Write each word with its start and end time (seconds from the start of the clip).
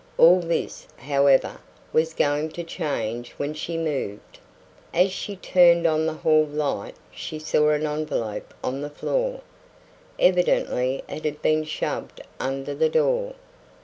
All 0.17 0.39
this, 0.39 0.87
however, 0.97 1.59
was 1.93 2.15
going 2.15 2.49
to 2.53 2.63
change 2.63 3.33
when 3.33 3.53
she 3.53 3.77
moved. 3.77 4.39
As 4.95 5.11
she 5.11 5.35
turned 5.35 5.85
on 5.85 6.07
the 6.07 6.15
hail 6.17 6.43
light 6.45 6.95
she 7.11 7.37
saw 7.37 7.69
an 7.69 7.85
envelope 7.85 8.51
on 8.63 8.81
the 8.81 8.89
floor. 8.89 9.41
Evidently 10.17 11.03
it 11.07 11.23
had 11.23 11.43
been 11.43 11.63
shoved 11.65 12.19
under 12.39 12.73
the 12.73 12.89
door. 12.89 13.35